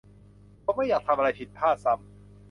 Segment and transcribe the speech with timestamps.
[0.63, 2.09] คงไม่อยากทำอะไรผิดพลาดซ้ำ